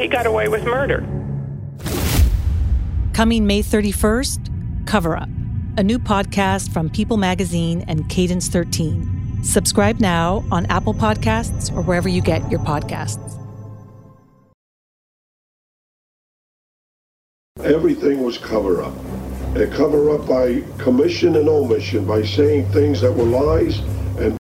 [0.00, 1.06] he got away with murder.
[3.12, 5.28] Coming May 31st, Cover Up,
[5.76, 9.44] a new podcast from People Magazine and Cadence 13.
[9.44, 13.36] Subscribe now on Apple Podcasts or wherever you get your podcasts.
[17.62, 18.94] Everything was cover up.
[19.54, 23.80] a cover up by commission and omission, by saying things that were lies
[24.18, 24.38] and.